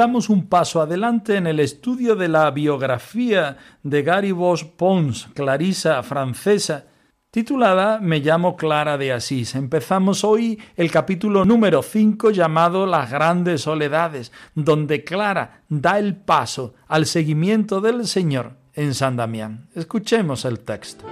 Damos 0.05 0.29
un 0.29 0.49
paso 0.49 0.83
adelante 0.83 1.35
en 1.37 1.47
el 1.47 1.59
estudio 1.61 2.15
de 2.15 2.29
la 2.29 2.51
biografía 2.51 3.57
de 3.83 4.03
Gary 4.03 4.33
Bosch 4.33 4.67
Pons, 4.77 5.29
clarisa 5.33 6.03
francesa, 6.03 6.89
titulada 7.31 8.01
Me 8.01 8.19
llamo 8.19 8.55
Clara 8.55 8.99
de 8.99 9.15
Asís. 9.15 9.55
Empezamos 9.55 10.23
hoy 10.23 10.61
el 10.77 10.91
capítulo 10.91 11.47
número 11.47 11.83
5 11.83 12.33
llamado 12.33 12.85
Las 12.85 13.11
grandes 13.11 13.63
soledades, 13.63 14.31
donde 14.55 15.05
Clara 15.05 15.63
da 15.71 15.99
el 15.99 16.17
paso 16.17 16.75
al 16.87 17.07
seguimiento 17.07 17.81
del 17.81 18.07
Señor 18.07 18.59
en 18.75 18.93
San 18.93 19.17
Damián. 19.17 19.71
Escuchemos 19.75 20.45
el 20.45 20.61
texto. 20.61 21.07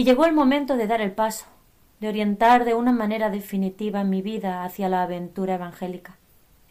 Y 0.00 0.04
llegó 0.04 0.24
el 0.24 0.32
momento 0.32 0.78
de 0.78 0.86
dar 0.86 1.02
el 1.02 1.12
paso, 1.12 1.44
de 2.00 2.08
orientar 2.08 2.64
de 2.64 2.72
una 2.72 2.90
manera 2.90 3.28
definitiva 3.28 4.02
mi 4.02 4.22
vida 4.22 4.64
hacia 4.64 4.88
la 4.88 5.02
aventura 5.02 5.56
evangélica. 5.56 6.16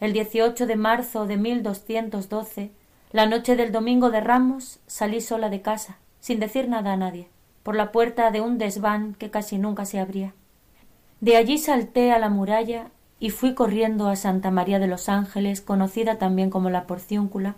El 0.00 0.12
18 0.12 0.66
de 0.66 0.74
marzo 0.74 1.26
de 1.28 1.36
1212, 1.36 2.72
la 3.12 3.26
noche 3.26 3.54
del 3.54 3.70
domingo 3.70 4.10
de 4.10 4.20
Ramos, 4.20 4.80
salí 4.88 5.20
sola 5.20 5.48
de 5.48 5.62
casa, 5.62 5.98
sin 6.18 6.40
decir 6.40 6.68
nada 6.68 6.94
a 6.94 6.96
nadie, 6.96 7.28
por 7.62 7.76
la 7.76 7.92
puerta 7.92 8.32
de 8.32 8.40
un 8.40 8.58
desván 8.58 9.14
que 9.14 9.30
casi 9.30 9.58
nunca 9.58 9.84
se 9.84 10.00
abría. 10.00 10.34
De 11.20 11.36
allí 11.36 11.58
salté 11.58 12.10
a 12.10 12.18
la 12.18 12.30
muralla 12.30 12.88
y 13.20 13.30
fui 13.30 13.54
corriendo 13.54 14.08
a 14.08 14.16
Santa 14.16 14.50
María 14.50 14.80
de 14.80 14.88
los 14.88 15.08
Ángeles, 15.08 15.60
conocida 15.60 16.18
también 16.18 16.50
como 16.50 16.68
la 16.68 16.88
Porciúncula, 16.88 17.54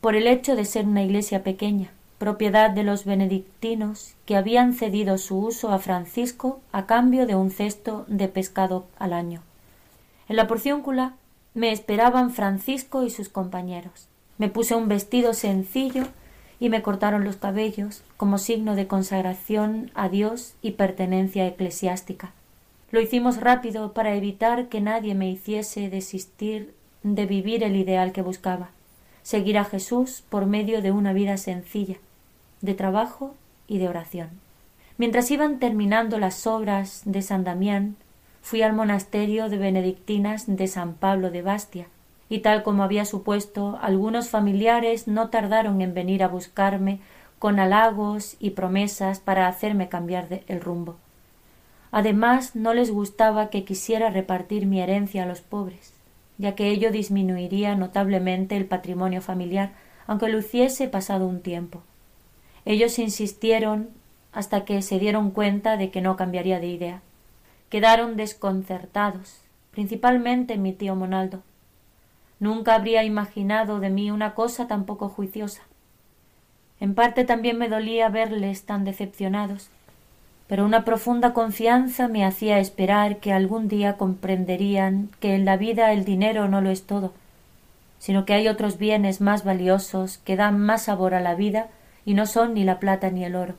por 0.00 0.14
el 0.14 0.26
hecho 0.26 0.56
de 0.56 0.64
ser 0.64 0.86
una 0.86 1.02
iglesia 1.02 1.42
pequeña, 1.42 1.90
propiedad 2.20 2.68
de 2.68 2.82
los 2.82 3.06
benedictinos 3.06 4.12
que 4.26 4.36
habían 4.36 4.74
cedido 4.74 5.16
su 5.16 5.38
uso 5.38 5.72
a 5.72 5.78
Francisco 5.78 6.60
a 6.70 6.84
cambio 6.84 7.26
de 7.26 7.34
un 7.34 7.50
cesto 7.50 8.04
de 8.08 8.28
pescado 8.28 8.84
al 8.98 9.14
año. 9.14 9.40
En 10.28 10.36
la 10.36 10.46
porciúncula 10.46 11.14
me 11.54 11.72
esperaban 11.72 12.30
Francisco 12.30 13.04
y 13.04 13.10
sus 13.10 13.30
compañeros. 13.30 14.06
Me 14.36 14.50
puse 14.50 14.74
un 14.74 14.86
vestido 14.86 15.32
sencillo 15.32 16.04
y 16.60 16.68
me 16.68 16.82
cortaron 16.82 17.24
los 17.24 17.36
cabellos 17.36 18.02
como 18.18 18.36
signo 18.36 18.76
de 18.76 18.86
consagración 18.86 19.90
a 19.94 20.10
Dios 20.10 20.52
y 20.60 20.72
pertenencia 20.72 21.46
eclesiástica. 21.46 22.32
Lo 22.90 23.00
hicimos 23.00 23.38
rápido 23.40 23.94
para 23.94 24.14
evitar 24.14 24.68
que 24.68 24.82
nadie 24.82 25.14
me 25.14 25.30
hiciese 25.30 25.88
desistir 25.88 26.74
de 27.02 27.24
vivir 27.24 27.64
el 27.64 27.76
ideal 27.76 28.12
que 28.12 28.20
buscaba. 28.20 28.68
seguir 29.22 29.58
a 29.58 29.64
Jesús 29.64 30.22
por 30.28 30.46
medio 30.46 30.82
de 30.82 30.92
una 30.92 31.12
vida 31.12 31.36
sencilla, 31.36 31.96
de 32.60 32.74
trabajo 32.74 33.34
y 33.66 33.78
de 33.78 33.88
oración. 33.88 34.30
Mientras 34.98 35.30
iban 35.30 35.58
terminando 35.58 36.18
las 36.18 36.46
obras 36.46 37.02
de 37.04 37.22
San 37.22 37.44
Damián, 37.44 37.96
fui 38.42 38.62
al 38.62 38.72
monasterio 38.72 39.48
de 39.48 39.58
benedictinas 39.58 40.44
de 40.46 40.66
San 40.66 40.94
Pablo 40.94 41.30
de 41.30 41.42
Bastia, 41.42 41.86
y 42.28 42.40
tal 42.40 42.62
como 42.62 42.82
había 42.82 43.04
supuesto, 43.04 43.78
algunos 43.82 44.28
familiares 44.28 45.08
no 45.08 45.30
tardaron 45.30 45.80
en 45.80 45.94
venir 45.94 46.22
a 46.22 46.28
buscarme 46.28 47.00
con 47.38 47.58
halagos 47.58 48.36
y 48.38 48.50
promesas 48.50 49.18
para 49.18 49.48
hacerme 49.48 49.88
cambiar 49.88 50.28
de 50.28 50.44
el 50.46 50.60
rumbo. 50.60 50.96
Además, 51.90 52.54
no 52.54 52.72
les 52.72 52.90
gustaba 52.90 53.50
que 53.50 53.64
quisiera 53.64 54.10
repartir 54.10 54.66
mi 54.66 54.80
herencia 54.80 55.24
a 55.24 55.26
los 55.26 55.40
pobres, 55.40 55.92
ya 56.38 56.54
que 56.54 56.68
ello 56.68 56.92
disminuiría 56.92 57.74
notablemente 57.74 58.56
el 58.56 58.66
patrimonio 58.66 59.22
familiar, 59.22 59.72
aunque 60.06 60.28
lo 60.28 60.38
hiciese 60.38 60.86
pasado 60.88 61.26
un 61.26 61.40
tiempo. 61.40 61.82
Ellos 62.64 62.98
insistieron 62.98 63.90
hasta 64.32 64.64
que 64.64 64.82
se 64.82 64.98
dieron 64.98 65.30
cuenta 65.30 65.76
de 65.76 65.90
que 65.90 66.00
no 66.00 66.16
cambiaría 66.16 66.60
de 66.60 66.68
idea. 66.68 67.02
Quedaron 67.68 68.16
desconcertados, 68.16 69.40
principalmente 69.70 70.58
mi 70.58 70.72
tío 70.72 70.94
Monaldo. 70.94 71.42
Nunca 72.38 72.74
habría 72.74 73.04
imaginado 73.04 73.80
de 73.80 73.90
mí 73.90 74.10
una 74.10 74.34
cosa 74.34 74.66
tan 74.66 74.84
poco 74.84 75.08
juiciosa. 75.08 75.62
En 76.80 76.94
parte 76.94 77.24
también 77.24 77.58
me 77.58 77.68
dolía 77.68 78.08
verles 78.08 78.64
tan 78.64 78.84
decepcionados, 78.84 79.68
pero 80.48 80.64
una 80.64 80.84
profunda 80.84 81.32
confianza 81.32 82.08
me 82.08 82.24
hacía 82.24 82.58
esperar 82.58 83.18
que 83.18 83.32
algún 83.32 83.68
día 83.68 83.96
comprenderían 83.96 85.10
que 85.20 85.34
en 85.34 85.44
la 85.44 85.56
vida 85.56 85.92
el 85.92 86.04
dinero 86.04 86.48
no 86.48 86.60
lo 86.60 86.70
es 86.70 86.86
todo, 86.86 87.12
sino 87.98 88.24
que 88.24 88.32
hay 88.32 88.48
otros 88.48 88.78
bienes 88.78 89.20
más 89.20 89.44
valiosos 89.44 90.18
que 90.18 90.36
dan 90.36 90.58
más 90.58 90.84
sabor 90.84 91.14
a 91.14 91.20
la 91.20 91.34
vida 91.34 91.68
y 92.04 92.14
no 92.14 92.26
son 92.26 92.54
ni 92.54 92.64
la 92.64 92.78
plata 92.78 93.10
ni 93.10 93.24
el 93.24 93.36
oro, 93.36 93.54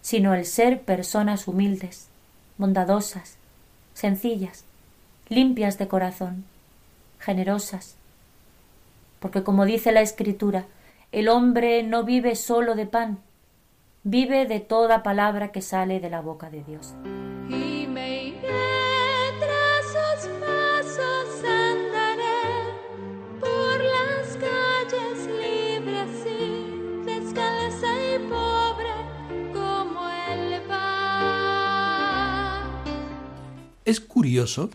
sino 0.00 0.34
el 0.34 0.44
ser 0.44 0.82
personas 0.82 1.48
humildes, 1.48 2.08
bondadosas, 2.58 3.36
sencillas, 3.94 4.64
limpias 5.28 5.78
de 5.78 5.88
corazón, 5.88 6.44
generosas, 7.18 7.96
porque 9.20 9.42
como 9.42 9.64
dice 9.64 9.92
la 9.92 10.02
Escritura, 10.02 10.66
el 11.12 11.28
hombre 11.28 11.82
no 11.82 12.04
vive 12.04 12.36
solo 12.36 12.74
de 12.74 12.86
pan, 12.86 13.18
vive 14.04 14.46
de 14.46 14.60
toda 14.60 15.02
palabra 15.02 15.50
que 15.50 15.62
sale 15.62 16.00
de 16.00 16.10
la 16.10 16.20
boca 16.20 16.50
de 16.50 16.62
Dios. 16.62 16.94
Es 33.86 34.00
curioso 34.00 34.68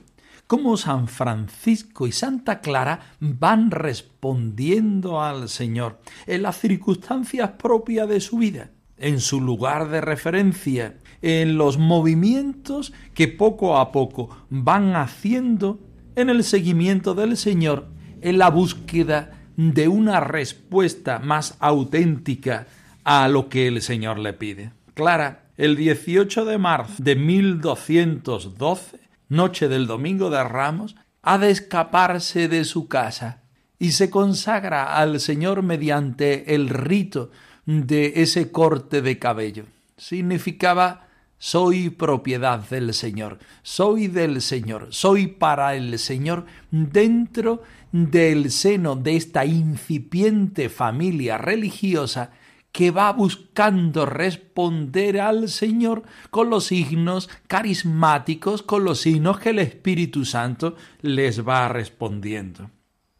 cómo 0.47 0.77
San 0.77 1.09
Francisco 1.09 2.07
y 2.07 2.13
Santa 2.13 2.61
Clara 2.61 3.17
van 3.19 3.69
respondiendo 3.69 5.21
al 5.21 5.49
Señor 5.49 5.99
en 6.27 6.43
las 6.43 6.57
circunstancias 6.57 7.51
propias 7.61 8.07
de 8.07 8.21
su 8.21 8.37
vida, 8.37 8.71
en 8.97 9.19
su 9.19 9.41
lugar 9.41 9.89
de 9.89 9.99
referencia, 9.99 10.95
en 11.21 11.57
los 11.57 11.77
movimientos 11.77 12.93
que 13.13 13.27
poco 13.27 13.77
a 13.77 13.91
poco 13.91 14.29
van 14.49 14.95
haciendo 14.95 15.81
en 16.15 16.29
el 16.29 16.45
seguimiento 16.45 17.13
del 17.13 17.35
Señor, 17.35 17.87
en 18.21 18.37
la 18.37 18.49
búsqueda 18.49 19.41
de 19.57 19.89
una 19.89 20.21
respuesta 20.21 21.19
más 21.19 21.57
auténtica 21.59 22.65
a 23.03 23.27
lo 23.27 23.49
que 23.49 23.67
el 23.67 23.81
Señor 23.81 24.19
le 24.19 24.31
pide. 24.31 24.71
Clara, 24.93 25.40
el 25.57 25.75
18 25.75 26.45
de 26.45 26.57
marzo 26.57 26.93
de 26.97 27.15
1212, 27.15 28.99
noche 29.29 29.67
del 29.67 29.87
domingo 29.87 30.29
de 30.29 30.43
Ramos, 30.43 30.95
ha 31.21 31.37
de 31.37 31.51
escaparse 31.51 32.47
de 32.47 32.65
su 32.65 32.87
casa 32.87 33.43
y 33.77 33.91
se 33.91 34.09
consagra 34.09 34.97
al 34.97 35.19
Señor 35.19 35.63
mediante 35.63 36.55
el 36.55 36.69
rito 36.69 37.31
de 37.65 38.13
ese 38.17 38.51
corte 38.51 39.01
de 39.01 39.19
cabello. 39.19 39.65
Significaba 39.97 41.07
soy 41.37 41.89
propiedad 41.89 42.59
del 42.69 42.93
Señor, 42.93 43.39
soy 43.63 44.07
del 44.07 44.43
Señor, 44.43 44.89
soy 44.91 45.25
para 45.25 45.75
el 45.75 45.97
Señor 45.97 46.45
dentro 46.69 47.63
del 47.91 48.51
seno 48.51 48.95
de 48.95 49.15
esta 49.15 49.45
incipiente 49.45 50.69
familia 50.69 51.39
religiosa 51.39 52.31
que 52.71 52.91
va 52.91 53.11
buscando 53.11 54.05
responder 54.05 55.19
al 55.19 55.49
Señor 55.49 56.03
con 56.29 56.49
los 56.49 56.65
signos 56.65 57.29
carismáticos, 57.47 58.63
con 58.63 58.83
los 58.83 59.01
signos 59.01 59.39
que 59.39 59.49
el 59.49 59.59
Espíritu 59.59 60.25
Santo 60.25 60.75
les 61.01 61.45
va 61.47 61.67
respondiendo. 61.67 62.69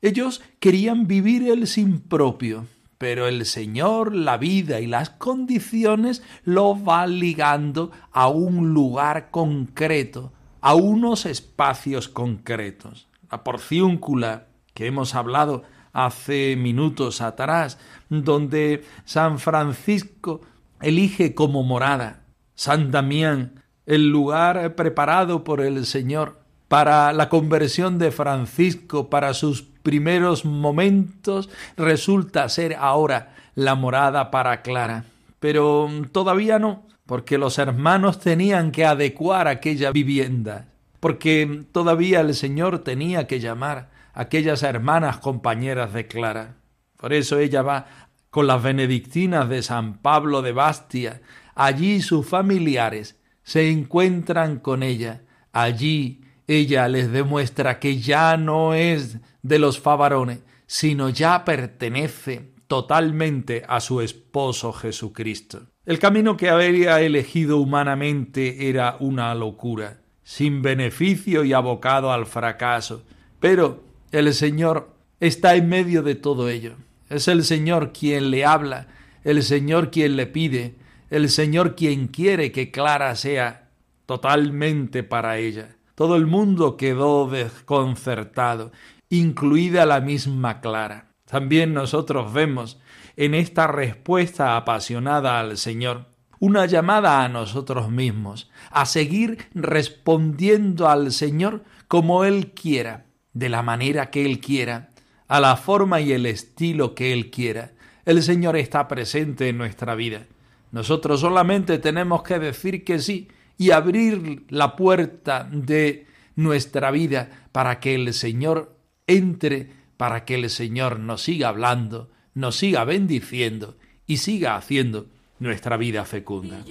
Ellos 0.02 0.42
querían 0.60 1.06
vivir 1.06 1.50
el 1.50 1.68
sin 1.68 2.00
propio, 2.00 2.66
pero 2.98 3.28
el 3.28 3.46
Señor, 3.46 4.16
la 4.16 4.38
vida 4.38 4.80
y 4.80 4.88
las 4.88 5.10
condiciones 5.10 6.24
lo 6.44 6.82
va 6.82 7.06
ligando 7.08 7.92
a 8.12 8.28
un 8.28 8.74
lugar 8.74 9.32
concreto, 9.32 10.32
a 10.62 10.76
unos 10.76 11.26
espacios 11.26 12.08
concretos. 12.08 13.08
La 13.30 13.44
porciúncula 13.44 14.48
que 14.74 14.88
hemos 14.88 15.16
hablado 15.16 15.64
hace 15.94 16.56
minutos 16.56 17.22
atrás, 17.22 17.78
donde 18.10 18.84
San 19.06 19.40
Francisco 19.40 20.42
elige 20.82 21.36
como 21.36 21.64
morada 21.64 22.22
San 22.56 22.92
Damián, 22.92 23.64
el 23.88 24.10
lugar 24.10 24.76
preparado 24.76 25.44
por 25.44 25.62
el 25.62 25.86
Señor 25.88 26.42
para 26.68 27.12
la 27.12 27.28
conversión 27.28 27.98
de 27.98 28.12
Francisco, 28.12 29.10
para 29.10 29.34
sus 29.34 29.64
primeros 29.64 30.46
momentos, 30.46 31.50
resulta 31.76 32.48
ser 32.50 32.76
ahora 32.76 33.34
la 33.56 33.76
morada 33.76 34.32
para 34.32 34.62
Clara. 34.62 35.06
Pero 35.40 35.90
todavía 36.12 36.60
no, 36.60 36.84
porque 37.08 37.38
los 37.38 37.58
hermanos 37.58 38.20
tenían 38.20 38.72
que 38.72 38.86
adecuar 38.86 39.48
aquella 39.48 39.92
vivienda, 39.92 40.68
porque 41.00 41.64
todavía 41.72 42.22
el 42.22 42.36
Señor 42.36 42.80
tenía 42.80 43.26
que 43.26 43.40
llamar 43.40 43.90
aquellas 44.14 44.64
hermanas 44.64 45.18
compañeras 45.18 45.94
de 45.94 46.08
Clara. 46.08 46.58
Por 46.98 47.14
eso 47.14 47.40
ella 47.40 47.62
va 47.62 47.88
con 48.30 48.48
las 48.48 48.64
benedictinas 48.64 49.50
de 49.50 49.62
San 49.62 50.00
Pablo 50.00 50.42
de 50.42 50.52
Bastia. 50.54 51.22
Allí 51.56 52.02
sus 52.02 52.26
familiares 52.26 53.20
se 53.44 53.70
encuentran 53.70 54.60
con 54.60 54.84
ella. 54.84 55.24
Allí 55.52 56.22
ella 56.48 56.88
les 56.88 57.12
demuestra 57.12 57.80
que 57.80 58.00
ya 58.00 58.38
no 58.38 58.74
es 58.74 59.18
de 59.42 59.60
los 59.60 59.80
favarones, 59.80 60.40
sino 60.66 61.10
ya 61.10 61.44
pertenece 61.44 62.54
totalmente 62.68 63.64
a 63.68 63.82
su 63.82 64.00
esposo 64.00 64.72
Jesucristo. 64.72 65.64
El 65.86 66.00
camino 66.00 66.38
que 66.38 66.50
había 66.50 67.02
elegido 67.02 67.58
humanamente 67.58 68.70
era 68.70 68.96
una 69.00 69.36
locura, 69.36 70.02
sin 70.24 70.62
beneficio 70.62 71.44
y 71.44 71.52
abocado 71.52 72.14
al 72.14 72.26
fracaso, 72.26 73.04
pero 73.40 73.91
el 74.12 74.34
Señor 74.34 74.94
está 75.20 75.56
en 75.56 75.70
medio 75.70 76.04
de 76.04 76.16
todo 76.16 76.50
ello. 76.50 76.76
Es 77.10 77.28
el 77.28 77.44
Señor 77.44 77.94
quien 77.94 78.32
le 78.32 78.46
habla, 78.46 78.88
el 79.24 79.44
Señor 79.44 79.92
quien 79.92 80.16
le 80.16 80.28
pide, 80.28 80.76
el 81.10 81.30
Señor 81.30 81.76
quien 81.76 82.08
quiere 82.08 82.52
que 82.52 82.72
Clara 82.72 83.16
sea 83.16 83.70
totalmente 84.06 85.04
para 85.04 85.38
ella. 85.38 85.76
Todo 85.96 86.16
el 86.16 86.26
mundo 86.26 86.78
quedó 86.78 87.30
desconcertado, 87.30 88.72
incluida 89.10 89.86
la 89.86 90.02
misma 90.02 90.62
Clara. 90.62 91.12
También 91.26 91.74
nosotros 91.74 92.34
vemos 92.34 92.80
en 93.16 93.36
esta 93.36 93.68
respuesta 93.68 94.58
apasionada 94.58 95.40
al 95.40 95.58
Señor 95.58 96.08
una 96.40 96.66
llamada 96.66 97.24
a 97.24 97.30
nosotros 97.30 97.92
mismos, 97.92 98.50
a 98.72 98.88
seguir 98.88 99.48
respondiendo 99.54 100.90
al 100.90 101.12
Señor 101.12 101.64
como 101.88 102.26
Él 102.26 102.52
quiera, 102.54 103.06
de 103.34 103.50
la 103.50 103.62
manera 103.62 104.10
que 104.10 104.26
Él 104.26 104.40
quiera, 104.40 104.90
a 105.28 105.40
la 105.40 105.56
forma 105.56 106.02
y 106.02 106.12
el 106.12 106.26
estilo 106.26 106.94
que 106.94 107.14
Él 107.14 107.32
quiera. 107.32 107.72
El 108.06 108.22
Señor 108.22 108.58
está 108.58 108.88
presente 108.88 109.48
en 109.50 109.58
nuestra 109.58 109.96
vida. 109.96 110.26
Nosotros 110.72 111.22
solamente 111.22 111.78
tenemos 111.80 112.24
que 112.24 112.40
decir 112.40 112.84
que 112.84 113.00
sí 113.00 113.28
y 113.58 113.72
abrir 113.72 114.46
la 114.50 114.76
puerta 114.76 115.48
de 115.52 116.08
nuestra 116.36 116.92
vida 116.92 117.30
para 117.52 117.80
que 117.80 117.96
el 117.96 118.14
Señor 118.14 118.76
entre, 119.08 119.70
para 119.98 120.26
que 120.26 120.36
el 120.36 120.50
Señor 120.50 121.00
nos 121.00 121.24
siga 121.24 121.50
hablando, 121.50 122.10
nos 122.34 122.56
siga 122.56 122.84
bendiciendo 122.86 123.78
y 124.08 124.18
siga 124.18 124.56
haciendo 124.56 125.08
nuestra 125.40 125.78
vida 125.78 126.06
fecunda. 126.06 126.64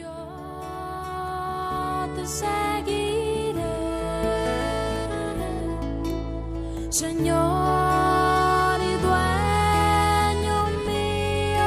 Señor 6.91 8.81
y 8.81 8.95
dueño 9.01 10.67
mío. 10.89 11.63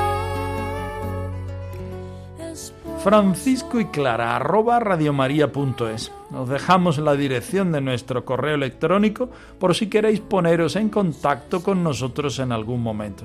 Francisco 2.99 3.79
y 3.79 3.85
Clara, 3.85 4.35
arroba 4.35 4.81
radiomaria.es. 4.81 6.11
Nos 6.29 6.49
dejamos 6.49 6.97
la 6.97 7.15
dirección 7.15 7.71
de 7.71 7.79
nuestro 7.79 8.25
correo 8.25 8.55
electrónico 8.55 9.29
por 9.59 9.75
si 9.75 9.87
queréis 9.87 10.19
poneros 10.19 10.75
en 10.75 10.89
contacto 10.89 11.63
con 11.63 11.85
nosotros 11.85 12.39
en 12.39 12.51
algún 12.51 12.83
momento. 12.83 13.23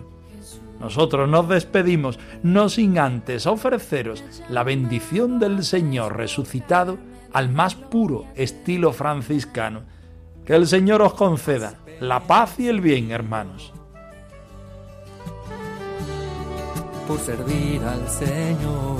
Nosotros 0.78 1.28
nos 1.28 1.48
despedimos, 1.48 2.20
no 2.44 2.68
sin 2.68 3.00
antes 3.00 3.44
ofreceros 3.48 4.22
la 4.48 4.62
bendición 4.62 5.40
del 5.40 5.64
Señor 5.64 6.16
resucitado 6.16 6.96
al 7.32 7.48
más 7.48 7.74
puro 7.74 8.26
estilo 8.36 8.92
franciscano. 8.92 9.82
Que 10.46 10.54
el 10.54 10.68
Señor 10.68 11.02
os 11.02 11.14
conceda 11.14 11.74
la 12.00 12.20
paz 12.20 12.58
y 12.58 12.68
el 12.68 12.80
bien, 12.80 13.10
hermanos. 13.10 13.72
Por 17.06 17.18
servir 17.20 17.82
al 17.82 18.08
Señor. 18.08 18.98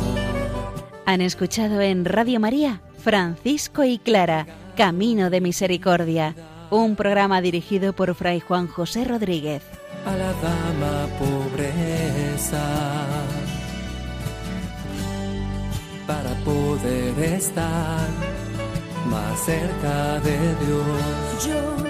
Han 1.07 1.21
escuchado 1.21 1.81
en 1.81 2.05
Radio 2.05 2.41
María 2.41 2.83
Francisco 2.99 3.85
y 3.85 3.99
Clara, 3.99 4.47
Camino 4.77 5.31
de 5.31 5.41
Misericordia, 5.41 6.35
un 6.71 6.97
programa 6.97 7.41
dirigido 7.41 7.93
por 7.93 8.15
Fray 8.15 8.41
Juan 8.41 8.67
José 8.67 9.05
Rodríguez. 9.05 9.63
A 10.05 10.17
la 10.17 10.33
dama 10.35 11.09
pobreza. 11.19 12.63
Para 16.07 16.31
poder 16.45 17.19
estar 17.35 18.09
más 19.09 19.41
cerca 19.41 20.21
de 20.21 20.39
Dios. 20.65 21.47
Yo 21.47 21.88